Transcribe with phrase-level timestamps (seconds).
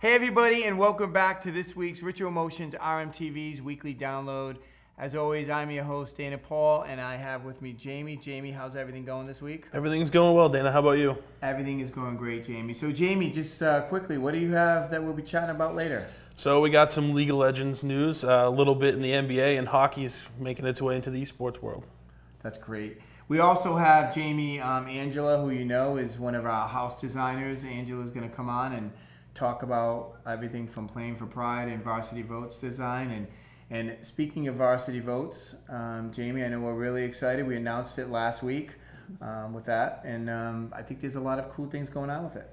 [0.00, 4.58] Hey, everybody, and welcome back to this week's Ritual Motions RMTV's weekly download.
[4.96, 8.14] As always, I'm your host, Dana Paul, and I have with me Jamie.
[8.14, 9.66] Jamie, how's everything going this week?
[9.74, 10.70] Everything's going well, Dana.
[10.70, 11.18] How about you?
[11.42, 12.74] Everything is going great, Jamie.
[12.74, 16.06] So, Jamie, just uh, quickly, what do you have that we'll be chatting about later?
[16.36, 19.58] So we got some League of Legends news, uh, a little bit in the NBA,
[19.58, 21.82] and hockey's making its way into the esports world.
[22.44, 23.00] That's great.
[23.26, 27.64] We also have Jamie um, Angela, who you know is one of our house designers.
[27.64, 28.92] Angela's going to come on and
[29.38, 33.10] talk about everything from Playing for Pride and Varsity Votes design.
[33.10, 33.26] And,
[33.70, 37.46] and speaking of Varsity Votes, um, Jamie, I know we're really excited.
[37.46, 38.72] We announced it last week
[39.22, 42.24] um, with that, and um, I think there's a lot of cool things going on
[42.24, 42.50] with it.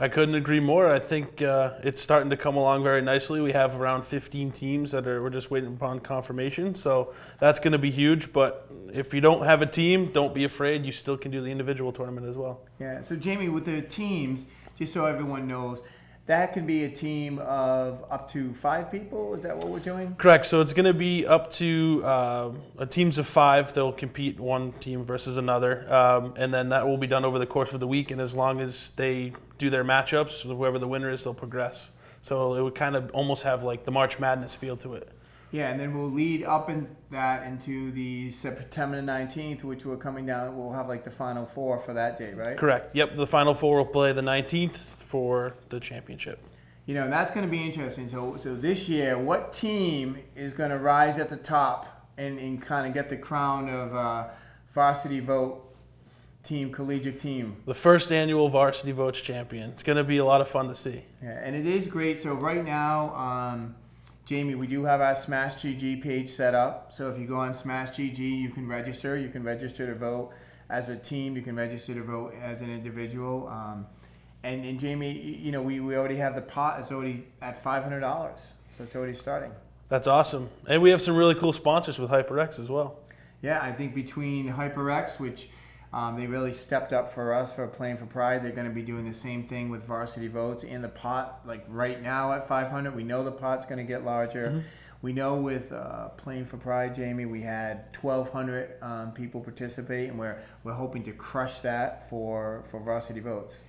[0.00, 0.90] I couldn't agree more.
[0.90, 3.40] I think uh, it's starting to come along very nicely.
[3.40, 7.72] We have around 15 teams that are we're just waiting upon confirmation, so that's going
[7.72, 8.32] to be huge.
[8.32, 10.84] But if you don't have a team, don't be afraid.
[10.84, 12.62] You still can do the individual tournament as well.
[12.80, 13.02] Yeah.
[13.02, 14.46] So Jamie, with the teams,
[14.76, 15.80] just so everyone knows,
[16.26, 19.34] that can be a team of up to five people.
[19.34, 20.14] Is that what we're doing?
[20.16, 20.46] Correct.
[20.46, 22.52] So it's going to be up to uh,
[22.90, 23.74] teams of five.
[23.74, 27.46] They'll compete one team versus another, um, and then that will be done over the
[27.46, 28.10] course of the week.
[28.12, 31.90] And as long as they do their matchups, whoever the winner is, they'll progress.
[32.20, 35.08] So it would kind of almost have like the March Madness feel to it.
[35.52, 40.24] Yeah, and then we'll lead up in that into the September 19th, which we're coming
[40.24, 40.56] down.
[40.56, 42.56] We'll have like the final four for that day, right?
[42.56, 42.94] Correct.
[42.94, 43.16] Yep.
[43.16, 46.42] The final four will play the 19th for the championship.
[46.86, 48.08] You know, and that's going to be interesting.
[48.08, 52.60] So, so this year, what team is going to rise at the top and, and
[52.60, 54.28] kind of get the crown of uh,
[54.74, 55.68] varsity vote
[56.42, 57.56] team, collegiate team?
[57.66, 59.70] The first annual varsity votes champion.
[59.70, 61.04] It's going to be a lot of fun to see.
[61.22, 62.18] Yeah, and it is great.
[62.18, 63.14] So right now.
[63.14, 63.74] Um,
[64.24, 66.92] Jamie, we do have our Smash GG page set up.
[66.92, 69.18] So if you go on Smash GG, you can register.
[69.18, 70.30] You can register to vote
[70.70, 71.34] as a team.
[71.34, 73.48] You can register to vote as an individual.
[73.48, 73.86] Um,
[74.44, 76.78] and, and Jamie, you know, we, we already have the pot.
[76.78, 78.38] It's already at $500.
[78.76, 79.50] So it's already starting.
[79.88, 80.48] That's awesome.
[80.68, 82.98] And we have some really cool sponsors with HyperX as well.
[83.42, 85.48] Yeah, I think between HyperX, which–
[85.92, 88.42] um, they really stepped up for us for playing for Pride.
[88.42, 91.40] They're going to be doing the same thing with varsity votes in the pot.
[91.44, 94.48] Like right now at 500, we know the pot's going to get larger.
[94.48, 94.60] Mm-hmm.
[95.02, 100.18] We know with uh, playing for Pride, Jamie, we had 1,200 um, people participate, and
[100.18, 103.62] we're we're hoping to crush that for for varsity votes.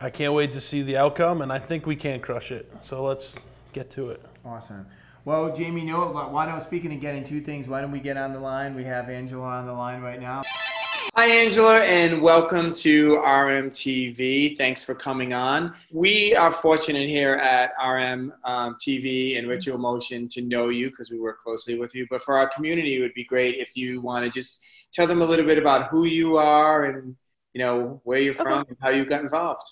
[0.00, 2.70] I can't wait to see the outcome, and I think we can crush it.
[2.82, 3.36] So let's
[3.72, 4.20] get to it.
[4.44, 4.86] Awesome.
[5.24, 8.16] Well, Jamie, you know why don't speaking of getting two things, why don't we get
[8.16, 8.74] on the line?
[8.74, 10.42] We have Angela on the line right now.
[11.16, 14.58] Hi, Angela, and welcome to RMTV.
[14.58, 15.72] Thanks for coming on.
[15.92, 21.12] We are fortunate here at RMTV um, TV and Ritual Motion to know you because
[21.12, 22.04] we work closely with you.
[22.10, 25.22] But for our community, it would be great if you want to just tell them
[25.22, 27.14] a little bit about who you are and
[27.52, 28.70] you know where you're from okay.
[28.70, 29.70] and how you got involved.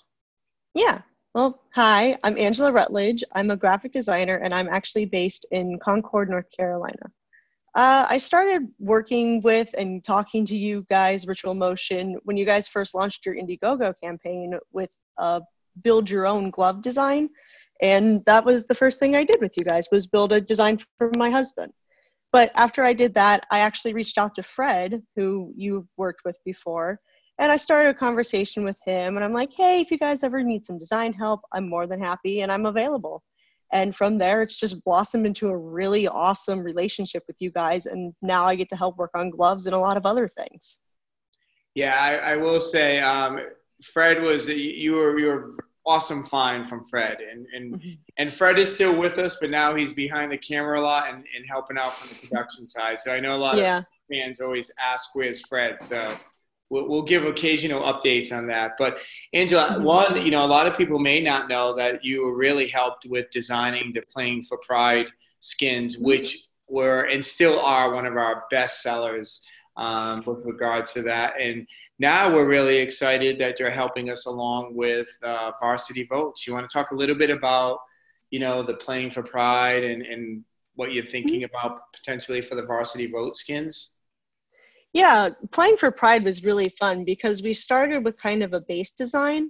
[0.73, 1.01] Yeah.
[1.35, 3.21] Well, hi, I'm Angela Rutledge.
[3.33, 7.11] I'm a graphic designer, and I'm actually based in Concord, North Carolina.
[7.75, 12.67] Uh, I started working with and talking to you guys, Ritual Motion, when you guys
[12.67, 15.41] first launched your Indiegogo campaign with uh,
[15.81, 17.29] build your own glove design.
[17.81, 20.79] And that was the first thing I did with you guys was build a design
[20.99, 21.73] for my husband.
[22.31, 26.37] But after I did that, I actually reached out to Fred, who you worked with
[26.45, 26.99] before,
[27.39, 29.15] and I started a conversation with him.
[29.15, 31.99] And I'm like, hey, if you guys ever need some design help, I'm more than
[31.99, 33.23] happy and I'm available
[33.73, 37.85] and from there it's just blossomed into a really awesome relationship with you guys.
[37.85, 40.77] And now i get to help work on gloves and a lot of other things.
[41.75, 43.39] Yeah i, I will say um,
[43.83, 47.17] fred was you were you were awesome find from fred.
[47.19, 47.91] And and mm-hmm.
[48.17, 51.17] and fred is still with us but now he's behind the camera a lot and,
[51.17, 52.99] and helping out from the production side.
[52.99, 53.79] So i know a lot yeah.
[53.79, 55.81] of fans always ask where's fred?
[55.81, 56.15] So
[56.69, 58.73] we'll, we'll give occasional updates on that.
[58.77, 58.99] But
[59.33, 59.83] Angela, mm-hmm.
[59.83, 63.29] one, you know, a lot of people may not know that you really helped with
[63.29, 65.07] designing the Playing for Pride
[65.39, 66.07] skins, mm-hmm.
[66.07, 69.47] which were and still are one of our best sellers
[69.77, 71.39] um, with regards to that.
[71.39, 71.67] And
[71.99, 76.47] now we're really excited that you're helping us along with uh, Varsity Votes.
[76.47, 77.79] You want to talk a little bit about,
[78.29, 80.43] you know, the Playing for Pride and, and
[80.75, 81.55] what you're thinking mm-hmm.
[81.55, 83.99] about potentially for the Varsity Vote skins?
[84.93, 88.91] Yeah, playing for Pride was really fun because we started with kind of a base
[88.91, 89.49] design,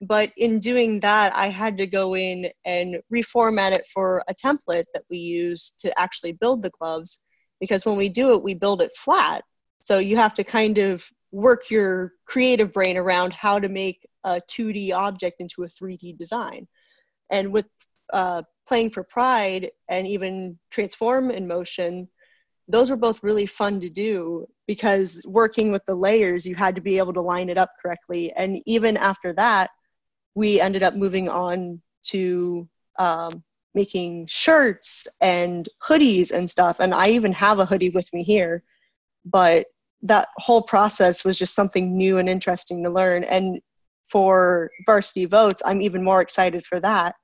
[0.00, 4.84] but in doing that, I had to go in and reformat it for a template
[4.94, 7.20] that we use to actually build the gloves.
[7.60, 9.42] Because when we do it, we build it flat.
[9.80, 14.40] So you have to kind of work your creative brain around how to make a
[14.48, 16.68] 2D object into a 3D design.
[17.30, 17.66] And with
[18.12, 22.08] uh, playing for Pride and even Transform in Motion,
[22.66, 26.80] those were both really fun to do because working with the layers you had to
[26.80, 29.70] be able to line it up correctly and even after that
[30.34, 32.68] we ended up moving on to
[32.98, 33.42] um,
[33.74, 36.76] making shirts and hoodies and stuff.
[36.78, 38.62] And I even have a hoodie with me here.
[39.24, 39.66] But
[40.02, 43.24] that whole process was just something new and interesting to learn.
[43.24, 43.60] And
[44.08, 47.14] for Varsity Votes, I'm even more excited for that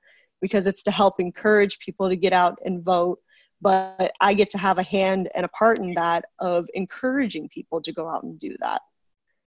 [0.41, 3.19] because it's to help encourage people to get out and vote.
[3.61, 7.81] But I get to have a hand and a part in that of encouraging people
[7.81, 8.81] to go out and do that.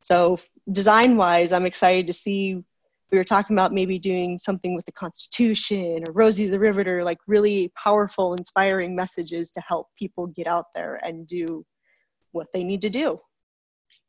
[0.01, 0.39] So,
[0.71, 2.63] design wise, I'm excited to see
[3.12, 7.19] we were talking about maybe doing something with the Constitution or Rosie the Riveter, like
[7.25, 11.65] really powerful, inspiring messages to help people get out there and do
[12.31, 13.19] what they need to do.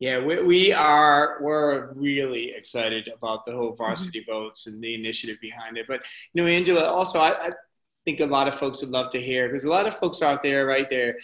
[0.00, 4.30] Yeah, we, we are we're really excited about the whole varsity mm-hmm.
[4.30, 5.86] votes and the initiative behind it.
[5.88, 7.50] But you know, Angela, also I, I
[8.08, 10.42] think a lot of folks would love to hear because a lot of folks out
[10.42, 10.88] there, right?
[10.88, 11.16] They're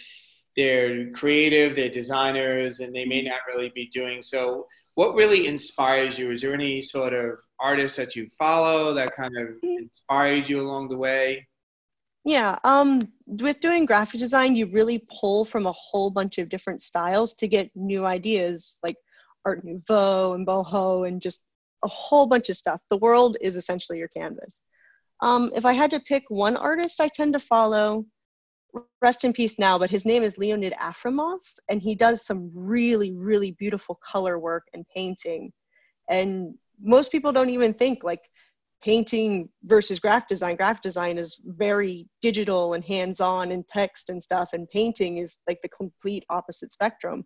[0.55, 6.17] they're creative, they're designers, and they may not really be doing so what really inspires
[6.17, 6.31] you?
[6.31, 10.87] Is there any sort of artists that you follow that kind of inspired you along
[10.87, 11.47] the way?
[12.23, 16.81] Yeah, um, with doing graphic design, you really pull from a whole bunch of different
[16.81, 18.95] styles to get new ideas like
[19.45, 21.43] Art Nouveau and boho and just
[21.83, 22.81] a whole bunch of stuff.
[22.89, 24.67] The world is essentially your canvas.
[25.25, 28.05] Um, if I had to pick one artist I tend to follow,
[29.01, 33.11] rest in peace now, but his name is Leonid Afremov, and he does some really,
[33.11, 35.51] really beautiful color work and painting.
[36.11, 38.21] And most people don't even think like
[38.83, 40.57] painting versus graphic design.
[40.57, 45.59] Graphic design is very digital and hands-on and text and stuff, and painting is like
[45.63, 47.25] the complete opposite spectrum.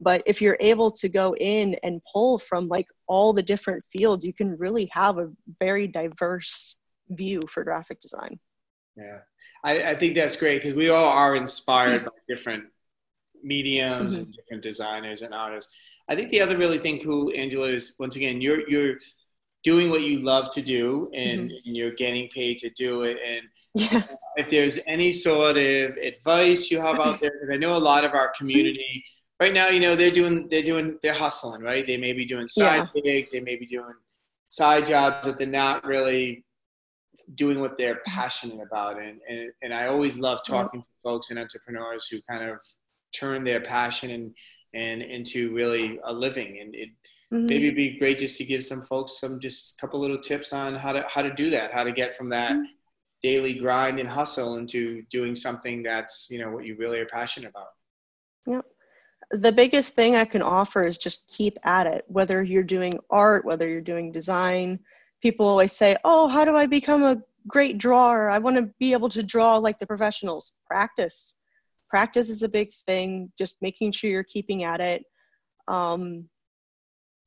[0.00, 4.26] But if you're able to go in and pull from like all the different fields,
[4.26, 6.76] you can really have a very diverse
[7.08, 8.38] view for graphic design.
[8.96, 9.20] Yeah,
[9.62, 12.64] I, I think that's great because we all are inspired by different
[13.42, 14.24] mediums mm-hmm.
[14.24, 15.74] and different designers and artists.
[16.08, 18.96] I think the other really thing cool, Angela, is once again you're you're
[19.66, 21.56] doing what you love to do and, mm-hmm.
[21.66, 23.18] and you're getting paid to do it.
[23.26, 23.42] And
[23.74, 24.02] yeah.
[24.36, 28.04] if there's any sort of advice you have out there, because I know a lot
[28.04, 29.04] of our community
[29.40, 31.86] right now, you know, they're doing they're doing they're hustling, right?
[31.86, 33.02] They may be doing side yeah.
[33.02, 33.94] gigs, they may be doing
[34.48, 36.45] side jobs, but they're not really
[37.34, 39.00] doing what they're passionate about.
[39.00, 42.60] And, and, and I always love talking to folks and entrepreneurs who kind of
[43.12, 44.34] turn their passion and,
[44.74, 46.58] and into really a living.
[46.60, 46.88] And it,
[47.32, 47.46] mm-hmm.
[47.46, 50.52] maybe it'd be great just to give some folks some just a couple little tips
[50.52, 52.64] on how to, how to do that, how to get from that mm-hmm.
[53.22, 57.50] daily grind and hustle into doing something that's, you know, what you really are passionate
[57.50, 57.68] about.
[58.46, 58.64] Yep
[59.30, 62.04] the biggest thing I can offer is just keep at it.
[62.08, 64.78] Whether you're doing art, whether you're doing design,
[65.26, 68.30] people always say, Oh, how do I become a great drawer?
[68.30, 70.52] I want to be able to draw like the professionals.
[70.68, 71.34] Practice.
[71.90, 75.02] Practice is a big thing, just making sure you're keeping at it.
[75.66, 76.28] Um,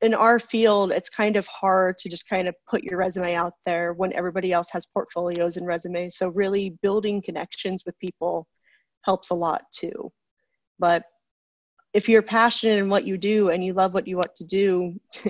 [0.01, 3.55] in our field, it's kind of hard to just kind of put your resume out
[3.65, 6.15] there when everybody else has portfolios and resumes.
[6.15, 8.47] So, really building connections with people
[9.01, 10.09] helps a lot too.
[10.77, 11.03] But
[11.93, 14.99] if you're passionate in what you do and you love what you want to do,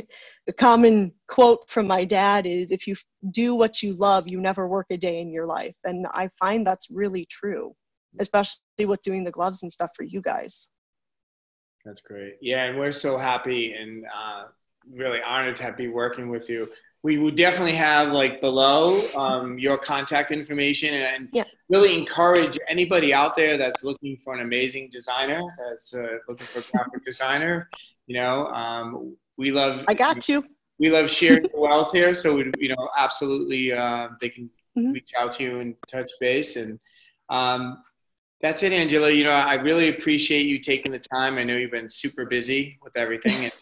[0.45, 2.95] the common quote from my dad is if you
[3.31, 5.75] do what you love, you never work a day in your life.
[5.83, 7.73] And I find that's really true,
[8.19, 10.69] especially with doing the gloves and stuff for you guys.
[11.85, 12.35] That's great.
[12.41, 14.45] Yeah, and we're so happy and uh,
[14.91, 16.69] really honored to be working with you.
[17.03, 21.43] We would definitely have like below um, your contact information and yeah.
[21.69, 26.59] really encourage anybody out there that's looking for an amazing designer, that's uh, looking for
[26.59, 27.69] a graphic designer.
[28.07, 29.85] You know, um, we love.
[29.87, 30.43] I got you.
[30.79, 34.91] We love sharing the wealth here, so we, you know, absolutely, uh, they can mm-hmm.
[34.91, 36.79] reach out to you and touch base and.
[37.29, 37.83] Um,
[38.41, 39.11] that's it, Angela.
[39.11, 41.37] You know, I really appreciate you taking the time.
[41.37, 43.43] I know you've been super busy with everything.
[43.43, 43.53] And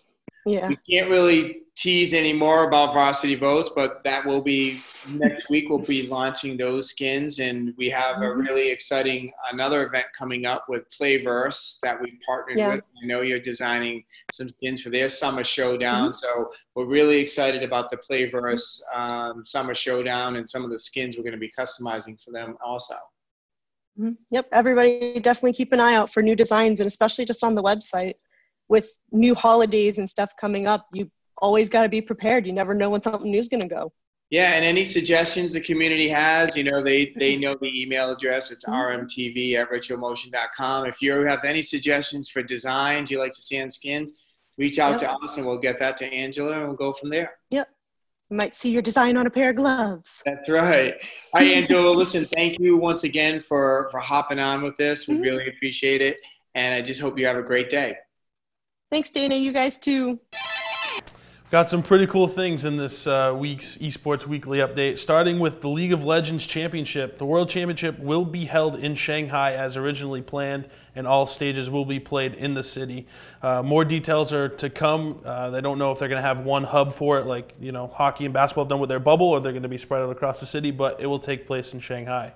[0.47, 0.67] yeah.
[0.69, 5.69] We can't really tease any more about varsity votes, but that will be next week.
[5.69, 10.65] We'll be launching those skins, and we have a really exciting another event coming up
[10.67, 12.75] with Playverse that we partnered yeah.
[12.75, 12.83] with.
[13.03, 16.13] I know you're designing some skins for their summer showdown, mm-hmm.
[16.13, 21.15] so we're really excited about the Playverse um, summer showdown and some of the skins
[21.15, 22.95] we're going to be customizing for them also.
[23.99, 24.13] Mm-hmm.
[24.31, 27.63] Yep, everybody definitely keep an eye out for new designs, and especially just on the
[27.63, 28.15] website
[28.69, 32.45] with new holidays and stuff coming up, you always got to be prepared.
[32.45, 33.91] You never know when something new is going to go.
[34.29, 38.51] Yeah, and any suggestions the community has, you know, they, they know the email address.
[38.51, 39.05] It's mm-hmm.
[39.05, 40.85] rmtv at ritualmotion.com.
[40.85, 44.13] If you have any suggestions for designs you like to see on skins,
[44.57, 45.11] reach out yep.
[45.11, 47.35] to us and we'll get that to Angela and we'll go from there.
[47.51, 47.69] Yep.
[48.29, 50.21] You might see your design on a pair of gloves.
[50.25, 50.95] That's right.
[51.33, 51.89] Hi, Angela.
[51.91, 55.07] listen, thank you once again for, for hopping on with this.
[55.07, 55.23] We mm-hmm.
[55.23, 56.17] really appreciate it.
[56.53, 57.95] And I just hope you have a great day.
[58.89, 59.35] Thanks, Dana.
[59.35, 60.19] You guys too.
[61.49, 65.69] Got some pretty cool things in this uh, week's Esports Weekly update, starting with the
[65.69, 67.17] League of Legends Championship.
[67.17, 71.85] The World Championship will be held in Shanghai as originally planned, and all stages will
[71.85, 73.07] be played in the city.
[73.41, 75.21] Uh, more details are to come.
[75.23, 77.71] Uh, they don't know if they're going to have one hub for it, like you
[77.71, 80.01] know hockey and basketball have done with their bubble, or they're going to be spread
[80.01, 80.71] out across the city.
[80.71, 82.33] But it will take place in Shanghai.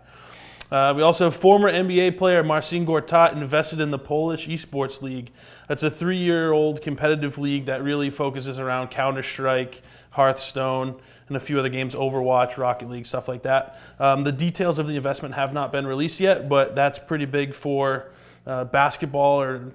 [0.71, 5.31] Uh, we also have former NBA player Marcin Gortat invested in the Polish Esports League.
[5.67, 11.35] That's a three year old competitive league that really focuses around Counter Strike, Hearthstone, and
[11.35, 13.79] a few other games, Overwatch, Rocket League, stuff like that.
[13.99, 17.53] Um, the details of the investment have not been released yet, but that's pretty big
[17.53, 18.10] for
[18.45, 19.73] uh, basketball or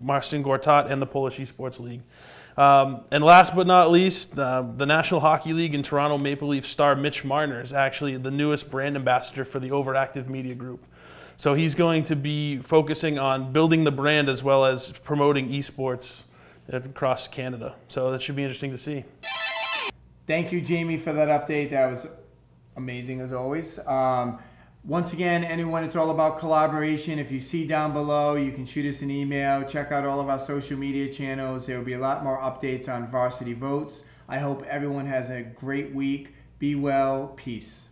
[0.00, 2.02] Marcin Gortat and the Polish Esports League.
[2.56, 6.66] Um, and last but not least, uh, the National Hockey League and Toronto Maple Leaf
[6.66, 10.84] star Mitch Marner is actually the newest brand ambassador for the Overactive Media Group.
[11.36, 16.24] So he's going to be focusing on building the brand as well as promoting esports
[16.68, 17.76] across Canada.
[17.86, 19.04] So that should be interesting to see.
[20.26, 21.70] Thank you, Jamie, for that update.
[21.70, 22.08] That was
[22.76, 23.78] amazing as always.
[23.86, 24.40] Um,
[24.88, 27.18] once again, anyone, it's all about collaboration.
[27.18, 29.62] If you see down below, you can shoot us an email.
[29.64, 31.66] Check out all of our social media channels.
[31.66, 34.04] There will be a lot more updates on varsity votes.
[34.30, 36.32] I hope everyone has a great week.
[36.58, 37.34] Be well.
[37.36, 37.87] Peace.